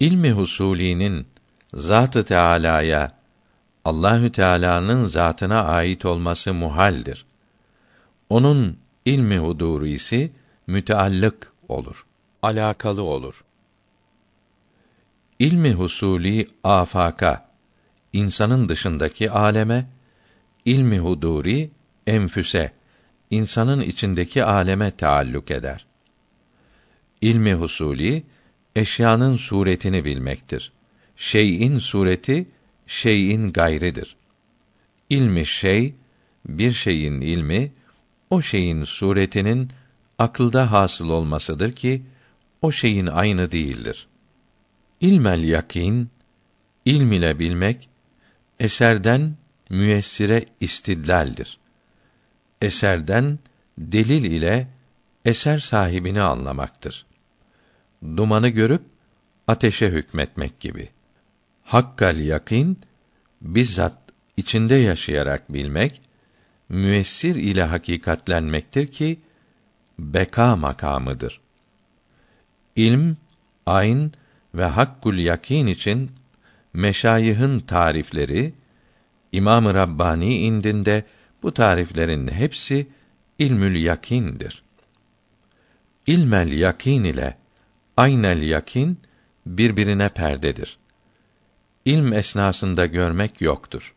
İlmi 0.00 0.32
husulinin 0.32 1.26
Zat-ı 1.74 2.24
Teala'ya 2.24 3.12
Allahü 3.84 4.32
Teala'nın 4.32 5.06
zatına 5.06 5.64
ait 5.64 6.04
olması 6.04 6.54
muhaldir. 6.54 7.26
Onun 8.28 8.78
ilmi 9.04 9.38
hudurisi 9.38 10.32
müteallık 10.66 11.52
olur, 11.68 12.06
alakalı 12.42 13.02
olur. 13.02 13.44
İlmi 15.40 15.72
husuli 15.72 16.46
afaka, 16.64 17.50
insanın 18.12 18.68
dışındaki 18.68 19.30
aleme, 19.30 19.86
ilmi 20.64 20.98
huduri 20.98 21.70
enfüse, 22.06 22.72
insanın 23.30 23.80
içindeki 23.80 24.44
aleme 24.44 24.90
taalluk 24.90 25.50
eder. 25.50 25.86
İlmi 27.20 27.54
husuli 27.54 28.22
eşyanın 28.76 29.36
suretini 29.36 30.04
bilmektir. 30.04 30.72
Şeyin 31.16 31.78
sureti 31.78 32.48
şeyin 32.86 33.52
gayridir. 33.52 34.16
İlmi 35.10 35.46
şey 35.46 35.94
bir 36.48 36.72
şeyin 36.72 37.20
ilmi 37.20 37.72
o 38.30 38.42
şeyin 38.42 38.84
suretinin 38.84 39.70
akılda 40.18 40.72
hasıl 40.72 41.08
olmasıdır 41.08 41.72
ki 41.72 42.02
o 42.62 42.72
şeyin 42.72 43.06
aynı 43.06 43.50
değildir. 43.50 44.09
İlmel 45.00 45.44
yakin 45.44 46.10
ilm 46.84 47.12
ile 47.12 47.38
bilmek 47.38 47.88
eserden 48.60 49.36
müessire 49.70 50.44
istidlaldir. 50.60 51.58
Eserden 52.62 53.38
delil 53.78 54.24
ile 54.24 54.68
eser 55.24 55.58
sahibini 55.58 56.22
anlamaktır. 56.22 57.06
Dumanı 58.02 58.48
görüp 58.48 58.82
ateşe 59.46 59.90
hükmetmek 59.90 60.60
gibi. 60.60 60.88
Hakkal 61.64 62.18
yakin 62.18 62.78
bizzat 63.42 63.98
içinde 64.36 64.74
yaşayarak 64.74 65.52
bilmek 65.52 66.02
müessir 66.68 67.34
ile 67.34 67.64
hakikatlenmektir 67.64 68.86
ki 68.86 69.20
beka 69.98 70.56
makamıdır. 70.56 71.40
İlm, 72.76 73.16
ayn 73.66 74.12
ve 74.54 74.64
hakkul 74.64 75.14
yakin 75.14 75.66
için 75.66 76.10
meşayihın 76.72 77.60
tarifleri 77.60 78.54
İmam-ı 79.32 79.74
Rabbani 79.74 80.38
indinde 80.38 81.04
bu 81.42 81.54
tariflerin 81.54 82.28
hepsi 82.28 82.86
ilmül 83.38 83.82
yakindir. 83.82 84.62
İlmel 86.06 86.52
yakin 86.52 87.04
ile 87.04 87.36
aynel 87.96 88.42
yakin 88.42 88.98
birbirine 89.46 90.08
perdedir. 90.08 90.78
İlm 91.84 92.12
esnasında 92.12 92.86
görmek 92.86 93.40
yoktur. 93.40 93.94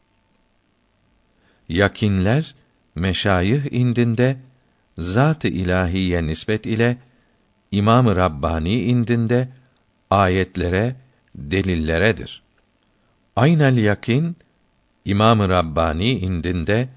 Yakinler 1.69 2.55
meşayih 2.95 3.71
indinde 3.71 4.37
zat-ı 4.97 5.47
ilahiye 5.47 6.23
nispet 6.23 6.65
ile 6.65 6.97
İmam-ı 7.71 8.15
Rabbani 8.15 8.81
indinde 8.83 9.49
ayetlere, 10.13 10.95
delilleredir. 11.35 12.41
Aynel 13.35 13.77
yakin 13.77 14.35
İmam-ı 15.05 15.49
Rabbani 15.49 16.11
indinde 16.11 16.89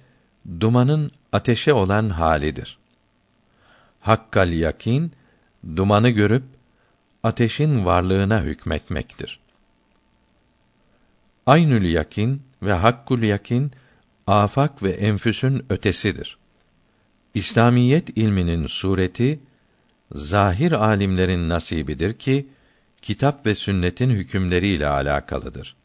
dumanın 0.61 1.11
ateşe 1.33 1.73
olan 1.73 2.11
halidir. 2.11 2.79
Hakkal 4.01 4.53
yakin 4.53 5.13
dumanı 5.77 6.09
görüp 6.09 6.43
ateşin 7.23 7.85
varlığına 7.85 8.43
hükmetmektir. 8.43 9.41
Aynül 11.47 11.85
yakin 11.85 12.43
ve 12.63 12.73
hakkul 12.73 13.23
yakin 13.23 13.71
afak 14.27 14.83
ve 14.83 14.91
enfüsün 14.91 15.67
ötesidir. 15.71 16.39
İslamiyet 17.35 18.19
ilminin 18.19 18.67
sureti 18.67 19.41
zahir 20.15 20.73
alimlerin 20.73 21.49
nasibidir 21.49 22.15
ki 22.15 22.47
kitap 23.07 23.47
ve 23.47 23.55
sünnetin 23.55 24.11
hükümleriyle 24.11 24.87
alakalıdır. 24.87 25.77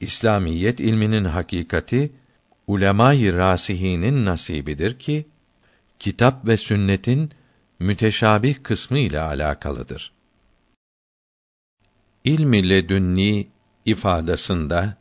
İslamiyet 0.00 0.80
ilminin 0.80 1.24
hakikati 1.24 2.12
ulemayı 2.66 3.36
rasihinin 3.36 4.24
nasibidir 4.24 4.98
ki 4.98 5.26
kitap 5.98 6.46
ve 6.46 6.56
sünnetin 6.56 7.30
müteşabih 7.78 8.56
kısmı 8.62 8.98
ile 8.98 9.20
alakalıdır. 9.20 10.12
İlmi 12.24 12.68
ledünni 12.68 13.48
ifadasında 13.84 14.96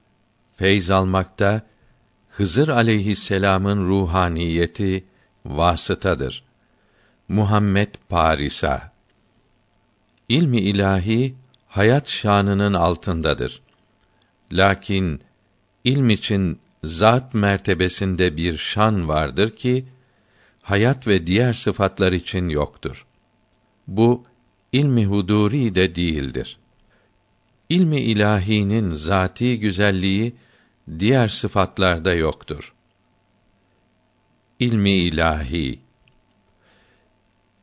feyz 0.55 0.91
almakta 0.91 1.61
Hızır 2.29 2.67
aleyhisselam'ın 2.67 3.85
ruhaniyeti 3.85 5.05
vasıtadır. 5.45 6.43
Muhammed 7.27 7.89
Parisa 8.09 8.94
İlmi 10.29 10.57
ilahi 10.57 11.35
hayat 11.67 12.09
şanının 12.09 12.73
altındadır. 12.73 13.61
Lakin 14.51 15.21
ilm 15.83 16.09
için 16.09 16.59
zat 16.83 17.33
mertebesinde 17.33 18.37
bir 18.37 18.57
şan 18.57 19.07
vardır 19.07 19.55
ki 19.55 19.85
hayat 20.61 21.07
ve 21.07 21.27
diğer 21.27 21.53
sıfatlar 21.53 22.11
için 22.11 22.49
yoktur. 22.49 23.05
Bu 23.87 24.23
ilmi 24.71 25.05
huduri 25.05 25.75
de 25.75 25.95
değildir. 25.95 26.57
İlmi 27.69 28.01
ilahinin 28.01 28.87
zati 28.87 29.59
güzelliği 29.59 30.35
diğer 30.99 31.27
sıfatlarda 31.27 32.13
yoktur. 32.13 32.73
İlmi 34.59 34.91
ilahi 34.91 35.79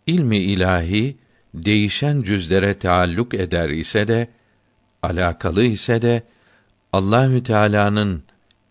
İlmi 0.06 0.38
ilahi 0.38 1.16
değişen 1.54 2.22
cüzlere 2.22 2.78
taalluk 2.78 3.34
eder 3.34 3.70
ise 3.70 4.08
de 4.08 4.28
alakalı 5.02 5.64
ise 5.64 6.02
de 6.02 6.22
Allahü 6.92 7.42
Teala'nın 7.42 8.22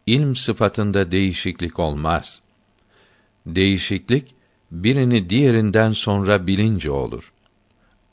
ilm 0.07 0.35
sıfatında 0.35 1.11
değişiklik 1.11 1.79
olmaz. 1.79 2.41
Değişiklik 3.45 4.35
birini 4.71 5.29
diğerinden 5.29 5.91
sonra 5.91 6.47
bilince 6.47 6.91
olur. 6.91 7.33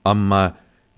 Ama 0.05 0.57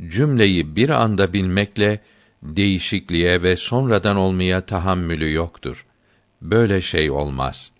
cümleyi 0.09 0.77
bir 0.77 0.89
anda 0.89 1.33
bilmekle 1.33 2.01
değişikliğe 2.43 3.43
ve 3.43 3.57
sonradan 3.57 4.17
olmaya 4.17 4.61
tahammülü 4.61 5.33
yoktur. 5.33 5.87
Böyle 6.43 6.81
şey 6.81 7.11
olmaz. 7.11 7.73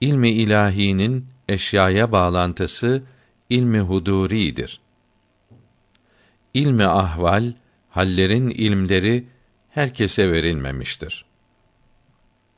İlmi 0.00 0.30
ilahinin 0.30 1.26
eşyaya 1.48 2.12
bağlantısı 2.12 3.02
ilmi 3.50 3.80
huduridir. 3.80 4.80
İlmi 6.54 6.84
ahval, 6.84 7.52
hallerin 7.90 8.50
ilmleri 8.50 9.24
herkese 9.70 10.32
verilmemiştir. 10.32 11.24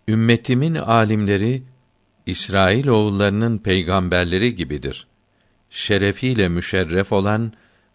Ümmetimin 0.09 0.75
alimleri 0.75 1.63
İsrail 2.27 2.87
oğullarının 2.87 3.59
peygamberleri 3.59 4.55
gibidir. 4.55 5.07
Şerefiyle 5.71 6.49
müşerref 6.49 7.13
olan 7.13 7.53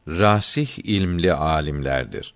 rasih 0.08 0.80
ilmli 0.84 1.34
alimlerdir. 1.34 2.34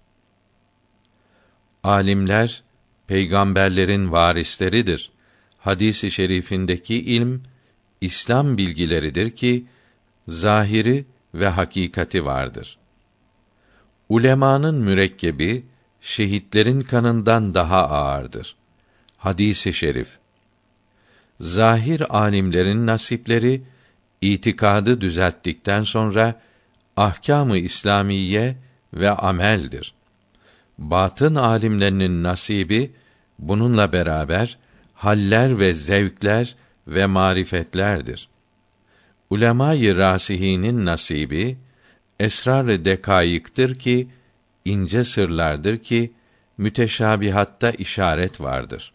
Alimler 1.83 2.63
peygamberlerin 3.07 4.11
varisleridir. 4.11 5.11
Hadisi 5.59 6.11
şerifindeki 6.11 6.95
ilm 6.95 7.41
İslam 8.01 8.57
bilgileridir 8.57 9.29
ki 9.29 9.65
zahiri 10.27 11.05
ve 11.33 11.47
hakikati 11.47 12.25
vardır. 12.25 12.77
Ulemanın 14.09 14.75
mürekkebi 14.75 15.65
şehitlerin 16.01 16.81
kanından 16.81 17.53
daha 17.55 17.89
ağırdır. 17.89 18.55
Hadisi 19.17 19.73
şerif. 19.73 20.17
Zahir 21.39 22.17
alimlerin 22.17 22.87
nasipleri 22.87 23.61
itikadı 24.21 25.01
düzelttikten 25.01 25.83
sonra 25.83 26.41
ahkamı 26.97 27.57
İslamiye 27.57 28.55
ve 28.93 29.09
ameldir. 29.09 29.93
Batın 30.77 31.35
alimlerinin 31.35 32.23
nasibi 32.23 32.91
bununla 33.39 33.93
beraber 33.93 34.57
haller 34.93 35.59
ve 35.59 35.73
zevkler 35.73 36.55
ve 36.87 37.05
marifetlerdir. 37.05 38.30
Ulemayı 39.31 39.97
rasihinin 39.97 40.85
nasibi 40.85 41.57
esrar-ı 42.19 42.85
dekayıktır 42.85 43.75
ki 43.75 44.07
ince 44.65 45.03
sırlardır 45.03 45.77
ki 45.77 46.11
müteşabihatta 46.57 47.71
işaret 47.71 48.41
vardır. 48.41 48.93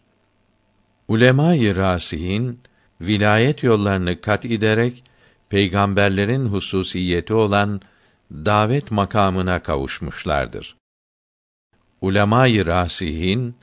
Ulemayı 1.07 1.75
rasihin 1.75 2.59
vilayet 3.01 3.63
yollarını 3.63 4.21
kat 4.21 4.45
ederek 4.45 5.03
peygamberlerin 5.49 6.45
hususiyeti 6.45 7.33
olan 7.33 7.81
davet 8.31 8.91
makamına 8.91 9.63
kavuşmuşlardır. 9.63 10.75
Ulemayı 12.01 12.65
rasihin 12.65 13.55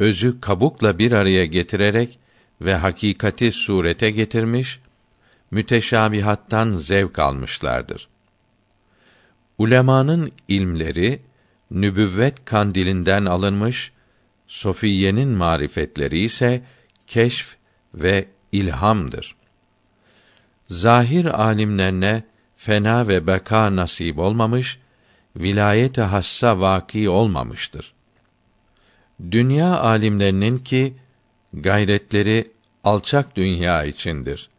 özü 0.00 0.40
kabukla 0.40 0.98
bir 0.98 1.12
araya 1.12 1.46
getirerek 1.46 2.18
ve 2.60 2.74
hakikati 2.74 3.52
surete 3.52 4.10
getirmiş, 4.10 4.80
müteşabihattan 5.50 6.72
zevk 6.72 7.18
almışlardır. 7.18 8.08
Ulemanın 9.58 10.32
ilmleri 10.48 11.22
nübüvvet 11.70 12.44
kandilinden 12.44 13.24
alınmış, 13.24 13.92
sofiyenin 14.46 15.28
marifetleri 15.28 16.18
ise 16.18 16.62
keşf 17.06 17.56
ve 17.94 18.28
ilhamdır. 18.52 19.36
Zahir 20.68 21.24
alimlerine 21.24 22.22
fena 22.56 23.08
ve 23.08 23.26
beka 23.26 23.76
nasip 23.76 24.18
olmamış, 24.18 24.78
vilayete 25.36 26.02
hassa 26.02 26.60
vaki 26.60 27.08
olmamıştır. 27.08 27.94
Dünya 29.30 29.80
alimlerinin 29.80 30.58
ki 30.58 30.94
gayretleri 31.52 32.50
alçak 32.84 33.36
dünya 33.36 33.84
içindir 33.84 34.50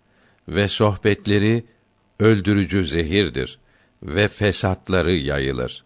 ve 0.50 0.68
sohbetleri 0.68 1.64
öldürücü 2.20 2.86
zehirdir 2.86 3.60
ve 4.04 4.28
fesatları 4.28 5.16
yayılır. 5.16 5.84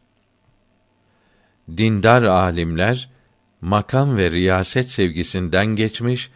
Dindar 1.77 2.23
alimler 2.23 3.09
makam 3.61 4.17
ve 4.17 4.31
riyaset 4.31 4.89
sevgisinden 4.89 5.65
geçmiş 5.65 6.31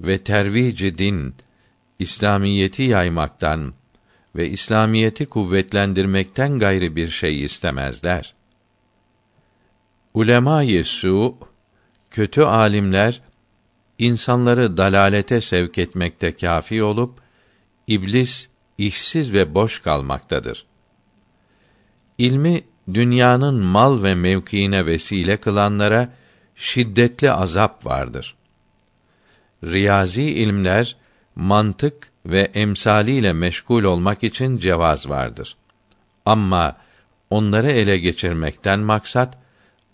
ve 0.00 0.18
tervici 0.18 0.98
din 0.98 1.34
İslamiyeti 1.98 2.82
yaymaktan 2.82 3.74
ve 4.36 4.48
İslamiyeti 4.48 5.26
kuvvetlendirmekten 5.26 6.58
gayrı 6.58 6.96
bir 6.96 7.08
şey 7.08 7.44
istemezler. 7.44 8.34
Ulema-i 10.14 10.82
kötü 12.10 12.42
alimler 12.42 13.20
insanları 13.98 14.76
dalalete 14.76 15.40
sevk 15.40 15.78
etmekte 15.78 16.32
kafi 16.32 16.82
olup 16.82 17.20
iblis 17.88 18.48
işsiz 18.78 19.32
ve 19.32 19.54
boş 19.54 19.82
kalmaktadır. 19.82 20.66
İlmi 22.18 22.62
dünyanın 22.94 23.54
mal 23.54 24.02
ve 24.02 24.14
mevkiine 24.14 24.86
vesile 24.86 25.36
kılanlara 25.36 26.12
şiddetli 26.56 27.32
azap 27.32 27.86
vardır. 27.86 28.34
Riyazi 29.64 30.22
ilimler 30.22 30.96
mantık 31.36 32.08
ve 32.26 32.40
emsaliyle 32.54 33.32
meşgul 33.32 33.84
olmak 33.84 34.24
için 34.24 34.58
cevaz 34.58 35.08
vardır. 35.08 35.56
Ama 36.26 36.76
onları 37.30 37.70
ele 37.70 37.98
geçirmekten 37.98 38.80
maksat 38.80 39.38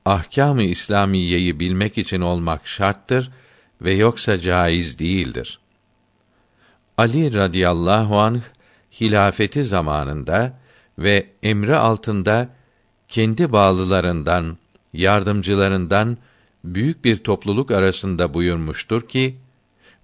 ahkâm-ı 0.05 0.63
İslamiyeyi 0.63 1.61
bilmek 1.61 1.99
için 1.99 2.21
olmak 2.21 2.67
şarttır 2.67 3.31
ve 3.83 3.95
yoksa 3.95 4.41
caiz 4.41 4.99
değildir. 4.99 5.59
Ali 6.99 7.35
radıyallahu 7.35 8.19
anh 8.19 8.41
hilafeti 9.01 9.65
zamanında 9.65 10.59
ve 10.99 11.27
emri 11.43 11.77
altında 11.77 12.49
kendi 13.09 13.53
bağlılarından, 13.53 14.59
yardımcılarından 14.93 16.19
büyük 16.65 17.05
bir 17.05 17.17
topluluk 17.17 17.71
arasında 17.71 18.35
buyurmuştur 18.35 19.09
ki 19.09 19.37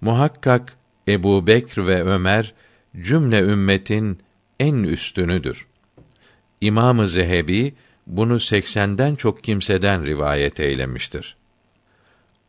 muhakkak 0.01 0.73
Ebu 1.07 1.47
Bekr 1.47 1.87
ve 1.87 2.03
Ömer 2.03 2.53
cümle 3.01 3.39
ümmetin 3.39 4.19
en 4.59 4.75
üstünüdür. 4.83 5.67
İmam-ı 6.61 7.07
Zehebi 7.07 7.73
bunu 8.07 8.39
seksenden 8.39 9.15
çok 9.15 9.43
kimseden 9.43 10.05
rivayet 10.05 10.59
eylemiştir. 10.59 11.35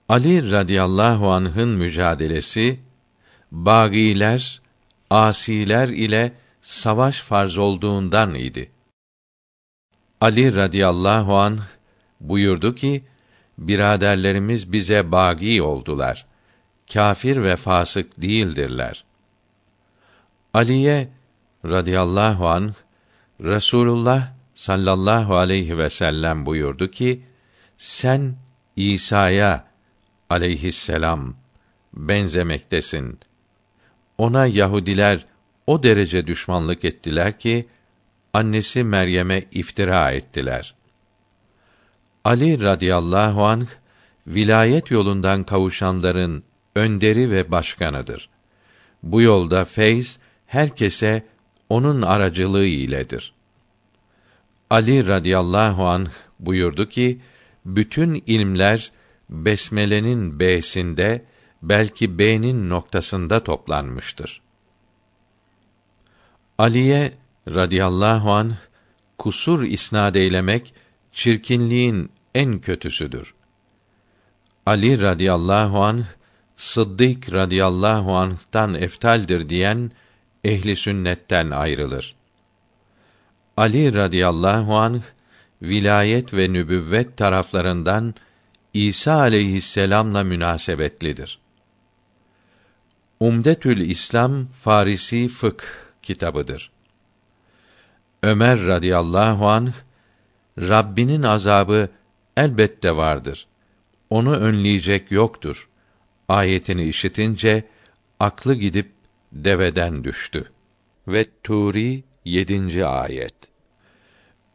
Ali 0.08 0.50
radıyallahu 0.50 1.30
anh'ın 1.30 1.68
mücadelesi 1.68 2.78
bagiler, 3.52 4.62
asiler 5.10 5.88
ile 5.88 6.32
savaş 6.60 7.20
farz 7.20 7.58
olduğundan 7.58 8.34
idi. 8.34 8.70
Ali 10.20 10.56
radıyallahu 10.56 11.36
anh 11.36 11.60
buyurdu 12.20 12.74
ki, 12.74 13.04
biraderlerimiz 13.58 14.72
bize 14.72 15.12
bagi 15.12 15.62
oldular. 15.62 16.26
Kafir 16.92 17.42
ve 17.42 17.56
fasık 17.56 18.22
değildirler. 18.22 19.04
Aliye 20.54 21.08
radıyallahu 21.64 22.48
anh 22.48 22.72
Resulullah 23.40 24.32
sallallahu 24.54 25.36
aleyhi 25.36 25.78
ve 25.78 25.90
sellem 25.90 26.46
buyurdu 26.46 26.90
ki 26.90 27.22
sen 27.78 28.36
İsa'ya 28.76 29.64
aleyhisselam 30.30 31.34
benzemektesin. 31.94 33.18
Ona 34.22 34.46
Yahudiler 34.46 35.26
o 35.66 35.82
derece 35.82 36.26
düşmanlık 36.26 36.84
ettiler 36.84 37.38
ki 37.38 37.66
annesi 38.32 38.84
Meryem'e 38.84 39.44
iftira 39.52 40.10
ettiler. 40.10 40.74
Ali 42.24 42.62
radıyallahu 42.62 43.44
anh 43.44 43.66
vilayet 44.26 44.90
yolundan 44.90 45.44
kavuşanların 45.44 46.44
önderi 46.76 47.30
ve 47.30 47.50
başkanıdır. 47.50 48.28
Bu 49.02 49.22
yolda 49.22 49.64
feyz 49.64 50.18
herkese 50.46 51.22
onun 51.68 52.02
aracılığı 52.02 52.66
iledir. 52.66 53.32
Ali 54.70 55.08
radıyallahu 55.08 55.86
anh 55.86 56.10
buyurdu 56.40 56.88
ki, 56.88 57.20
bütün 57.64 58.22
ilmler 58.26 58.92
besmelenin 59.30 60.40
b'sinde 60.40 61.24
belki 61.62 62.18
b'nin 62.18 62.70
noktasında 62.70 63.44
toplanmıştır. 63.44 64.42
Aliye 66.58 67.12
radıyallahu 67.48 68.32
an 68.32 68.54
kusur 69.18 69.62
isnad 69.62 70.14
eylemek 70.14 70.74
çirkinliğin 71.12 72.10
en 72.34 72.58
kötüsüdür. 72.58 73.34
Ali 74.66 75.00
radıyallahu 75.00 75.84
an 75.84 76.04
Sıddık 76.62 77.32
radıyallahu 77.32 78.16
anh'tan 78.16 78.74
eftaldir 78.74 79.48
diyen 79.48 79.90
ehli 80.44 80.76
sünnetten 80.76 81.50
ayrılır. 81.50 82.14
Ali 83.56 83.94
radıyallahu 83.94 84.76
anh 84.76 85.02
vilayet 85.62 86.34
ve 86.34 86.52
nübüvvet 86.52 87.16
taraflarından 87.16 88.14
İsa 88.74 89.14
aleyhisselamla 89.14 90.24
münasebetlidir. 90.24 91.41
Umdetül 93.22 93.80
İslam 93.80 94.46
Farisi 94.46 95.28
Fıkh 95.28 95.64
kitabıdır. 96.02 96.70
Ömer 98.22 98.66
radıyallahu 98.66 99.48
anh 99.48 99.72
Rabbinin 100.58 101.22
azabı 101.22 101.88
elbette 102.36 102.96
vardır. 102.96 103.46
Onu 104.10 104.36
önleyecek 104.36 105.10
yoktur. 105.10 105.68
Ayetini 106.28 106.84
işitince 106.84 107.64
aklı 108.20 108.54
gidip 108.54 108.92
deveden 109.32 110.04
düştü. 110.04 110.52
Ve 111.08 111.26
Turi 111.44 112.04
7. 112.24 112.86
ayet. 112.86 113.34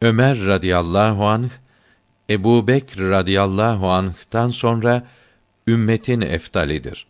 Ömer 0.02 0.46
radıyallahu 0.46 1.26
anh 1.26 1.50
Ebu 2.30 2.66
Bekr 2.66 3.00
radıyallahu 3.00 3.90
anh'tan 3.90 4.48
sonra 4.48 5.06
ümmetin 5.66 6.20
eftalidir. 6.20 7.06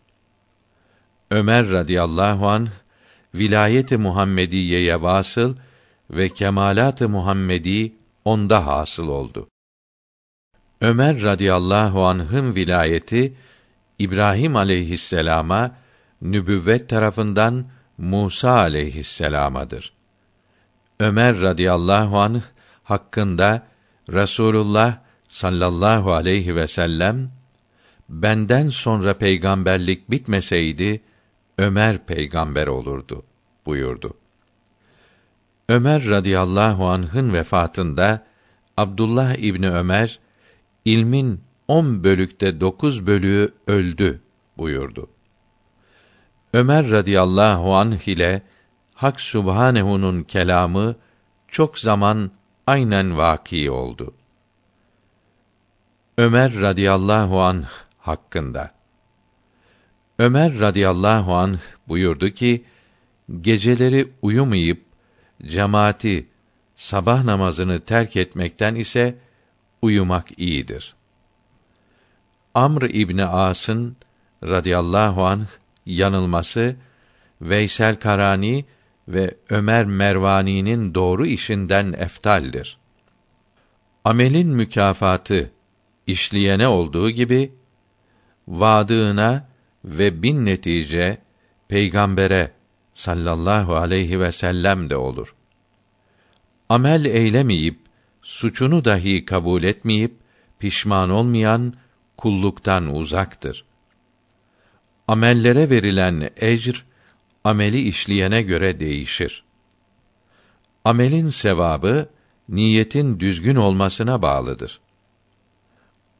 Ömer 1.31 1.71
radıyallahu 1.71 2.49
anh 2.49 2.67
vilayeti 3.35 3.97
Muhammediyeye 3.97 5.01
vasıl 5.01 5.55
ve 6.11 6.29
kemalat-ı 6.29 7.09
Muhammedi 7.09 7.93
onda 8.25 8.67
hasıl 8.67 9.07
oldu. 9.07 9.47
Ömer 10.81 11.21
radıyallahu 11.21 12.05
anh'ın 12.05 12.55
vilayeti 12.55 13.33
İbrahim 13.99 14.55
aleyhisselama 14.55 15.71
nübüvvet 16.21 16.89
tarafından 16.89 17.65
Musa 17.97 18.51
aleyhisselamadır. 18.51 19.93
Ömer 20.99 21.41
radıyallahu 21.41 22.19
anh 22.19 22.41
hakkında 22.83 23.67
Rasulullah 24.13 24.97
sallallahu 25.27 26.13
aleyhi 26.13 26.55
ve 26.55 26.67
sellem 26.67 27.31
benden 28.09 28.69
sonra 28.69 29.17
peygamberlik 29.17 30.11
bitmeseydi 30.11 31.01
Ömer 31.59 32.05
peygamber 32.05 32.67
olurdu 32.67 33.23
buyurdu. 33.65 34.13
Ömer 35.69 36.09
radıyallahu 36.09 36.87
anh'ın 36.87 37.33
vefatında 37.33 38.25
Abdullah 38.77 39.35
İbni 39.35 39.71
Ömer 39.71 40.19
ilmin 40.85 41.41
on 41.67 42.03
bölükte 42.03 42.61
dokuz 42.61 43.07
bölüğü 43.07 43.53
öldü 43.67 44.21
buyurdu. 44.57 45.09
Ömer 46.53 46.91
radıyallahu 46.91 47.75
anh 47.75 48.07
ile 48.07 48.41
Hak 48.93 49.21
Subhanehu'nun 49.21 50.23
kelamı 50.23 50.95
çok 51.47 51.79
zaman 51.79 52.31
aynen 52.67 53.17
vaki 53.17 53.71
oldu. 53.71 54.13
Ömer 56.17 56.61
radıyallahu 56.61 57.41
anh 57.41 57.65
hakkında 57.97 58.78
Ömer 60.19 60.59
radıyallahu 60.59 61.35
anh 61.35 61.59
buyurdu 61.87 62.29
ki 62.29 62.63
geceleri 63.41 64.07
uyumayıp 64.21 64.81
cemaati 65.47 66.27
sabah 66.75 67.23
namazını 67.23 67.79
terk 67.79 68.15
etmekten 68.15 68.75
ise 68.75 69.15
uyumak 69.81 70.39
iyidir. 70.39 70.95
Amr 72.53 72.81
İbni 72.81 73.25
As'ın 73.25 73.95
radıyallahu 74.43 75.25
anh 75.25 75.47
yanılması 75.85 76.75
Veysel 77.41 77.95
Karani 77.95 78.65
ve 79.07 79.35
Ömer 79.49 79.85
Mervani'nin 79.85 80.95
doğru 80.95 81.25
işinden 81.25 81.93
eftaldir. 81.93 82.77
Amelin 84.05 84.47
mükafatı 84.47 85.51
işleyene 86.07 86.67
olduğu 86.67 87.09
gibi 87.09 87.51
vaadına 88.47 89.48
ve 89.85 90.23
bin 90.23 90.45
netice 90.45 91.17
peygambere 91.67 92.51
sallallahu 92.93 93.75
aleyhi 93.75 94.19
ve 94.19 94.31
sellem 94.31 94.89
de 94.89 94.95
olur. 94.95 95.35
Amel 96.69 97.05
eylemeyip 97.05 97.79
suçunu 98.21 98.85
dahi 98.85 99.25
kabul 99.25 99.63
etmeyip 99.63 100.15
pişman 100.59 101.09
olmayan 101.09 101.73
kulluktan 102.17 102.95
uzaktır. 102.95 103.65
Amellere 105.07 105.69
verilen 105.69 106.29
ecr 106.37 106.85
ameli 107.43 107.81
işleyene 107.81 108.41
göre 108.41 108.79
değişir. 108.79 109.43
Amelin 110.85 111.29
sevabı 111.29 112.09
niyetin 112.49 113.19
düzgün 113.19 113.55
olmasına 113.55 114.21
bağlıdır. 114.21 114.79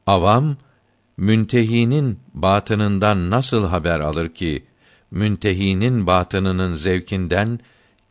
Avam 0.08 0.58
müntehinin 1.20 2.20
batınından 2.34 3.30
nasıl 3.30 3.66
haber 3.66 4.00
alır 4.00 4.30
ki 4.30 4.64
müntehinin 5.12 6.08
batınının 6.08 6.76
zevkinden 6.76 7.60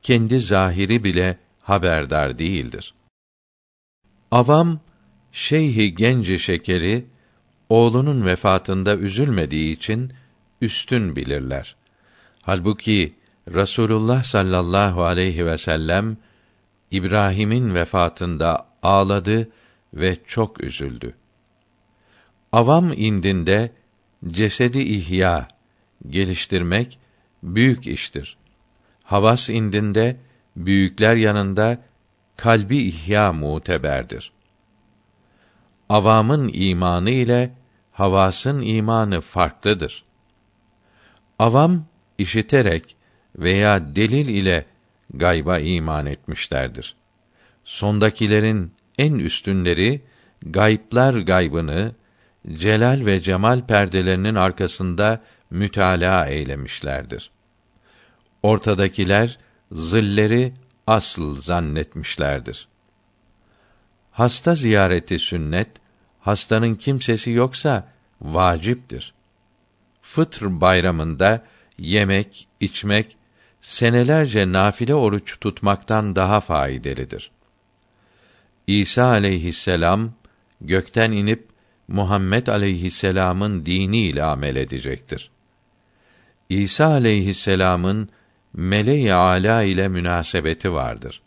kendi 0.02 0.40
zahiri 0.40 1.04
bile 1.04 1.38
haberdar 1.62 2.38
değildir. 2.38 2.94
Avam 4.30 4.80
şeyhi 5.32 5.94
genci 5.94 6.38
şekeri 6.38 7.06
oğlunun 7.68 8.26
vefatında 8.26 8.96
üzülmediği 8.96 9.76
için 9.76 10.12
üstün 10.60 11.16
bilirler. 11.16 11.76
Halbuki 12.42 13.14
Rasulullah 13.54 14.24
sallallahu 14.24 15.04
aleyhi 15.04 15.46
ve 15.46 15.58
sellem 15.58 16.16
İbrahim'in 16.90 17.74
vefatında 17.74 18.66
ağladı 18.82 19.48
ve 19.94 20.16
çok 20.26 20.64
üzüldü. 20.64 21.14
Avam 22.52 22.92
indinde 22.92 23.72
cesedi 24.26 24.78
ihya 24.78 25.48
geliştirmek 26.08 26.98
büyük 27.42 27.86
iştir. 27.86 28.36
Havas 29.04 29.50
indinde 29.50 30.16
büyükler 30.56 31.16
yanında 31.16 31.78
kalbi 32.36 32.78
ihya 32.78 33.32
muteberdir. 33.32 34.32
Avamın 35.88 36.50
imanı 36.52 37.10
ile 37.10 37.50
havasın 37.92 38.60
imanı 38.60 39.20
farklıdır. 39.20 40.04
Avam 41.38 41.84
işiterek 42.18 42.96
veya 43.36 43.96
delil 43.96 44.28
ile 44.28 44.66
gayba 45.14 45.58
iman 45.58 46.06
etmişlerdir. 46.06 46.94
Sondakilerin 47.64 48.72
en 48.98 49.14
üstünleri 49.14 50.02
gayplar 50.42 51.14
gaybını 51.14 51.94
celal 52.54 53.06
ve 53.06 53.20
cemal 53.20 53.66
perdelerinin 53.66 54.34
arkasında 54.34 55.22
mütalaa 55.50 56.26
eylemişlerdir. 56.26 57.30
Ortadakiler 58.42 59.38
zilleri 59.72 60.52
asıl 60.86 61.36
zannetmişlerdir. 61.36 62.68
Hasta 64.10 64.54
ziyareti 64.54 65.18
sünnet, 65.18 65.68
hastanın 66.20 66.74
kimsesi 66.74 67.30
yoksa 67.30 67.88
vaciptir. 68.20 69.14
Fıtr 70.02 70.60
bayramında 70.60 71.44
yemek, 71.78 72.48
içmek 72.60 73.16
senelerce 73.60 74.52
nafile 74.52 74.94
oruç 74.94 75.40
tutmaktan 75.40 76.16
daha 76.16 76.40
faydalıdır. 76.40 77.30
İsa 78.66 79.04
aleyhisselam 79.04 80.12
gökten 80.60 81.12
inip 81.12 81.48
Muhammed 81.88 82.46
aleyhisselam'ın 82.46 83.66
dini 83.66 84.00
ile 84.08 84.22
amel 84.22 84.56
edecektir. 84.56 85.30
İsa 86.48 86.86
aleyhisselam'ın 86.86 88.08
meleği 88.52 89.14
ala 89.14 89.62
ile 89.62 89.88
münasebeti 89.88 90.72
vardır. 90.72 91.22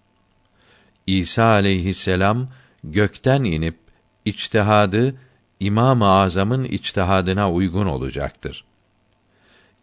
İsa 1.08 1.43
aleyhisselam 1.43 2.47
gökten 2.84 3.43
inip 3.43 3.78
içtihadı 4.26 5.15
İmam-ı 5.60 6.08
Azam'ın 6.08 6.63
içtihadına 6.63 7.52
uygun 7.52 7.86
olacaktır. 7.86 8.65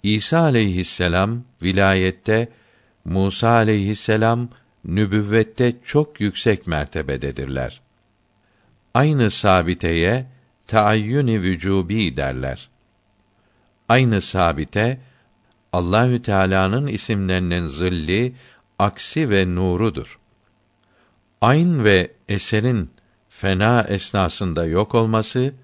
İsa 0.03 0.41
aleyhisselam 0.41 1.43
vilayette, 1.63 2.49
Musa 3.05 3.49
aleyhisselam 3.49 4.49
nübüvvette 4.85 5.77
çok 5.85 6.21
yüksek 6.21 6.67
mertebededirler. 6.67 7.81
Aynı 8.95 9.31
sabiteye 9.31 10.27
taayyün 10.69 11.27
vücubi 11.27 12.17
derler. 12.17 12.69
Aynı 13.89 14.21
sabite 14.21 15.01
Allahü 15.73 16.23
Teala'nın 16.23 16.87
isimlerinin 16.87 17.67
zilli, 17.67 18.35
aksi 18.79 19.31
ve 19.31 19.55
nurudur. 19.55 20.19
Ayn 21.41 21.85
ve 21.85 22.13
eserin 22.29 22.91
fena 23.29 23.83
esnasında 23.83 24.67
yok 24.67 24.95
olması 24.95 25.55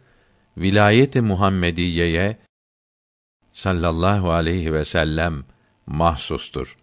vilayet-i 0.58 1.20
Muhammediyeye 1.20 2.38
sallallahu 3.52 4.32
aleyhi 4.32 4.72
ve 4.72 4.84
sellem 4.84 5.44
mahsustur. 5.86 6.76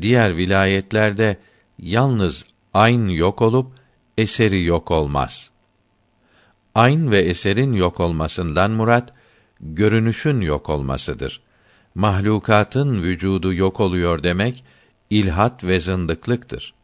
Diğer 0.00 0.36
vilayetlerde 0.36 1.36
yalnız 1.78 2.46
ayn 2.74 3.08
yok 3.08 3.42
olup 3.42 3.72
eseri 4.18 4.62
yok 4.64 4.90
olmaz. 4.90 5.53
Ayn 6.74 7.10
ve 7.10 7.18
eserin 7.18 7.72
yok 7.72 8.00
olmasından 8.00 8.70
murat 8.70 9.12
görünüşün 9.60 10.40
yok 10.40 10.68
olmasıdır. 10.68 11.42
Mahlukatın 11.94 13.02
vücudu 13.02 13.54
yok 13.54 13.80
oluyor 13.80 14.22
demek 14.22 14.64
ilhat 15.10 15.64
ve 15.64 15.80
zındıklıktır. 15.80 16.74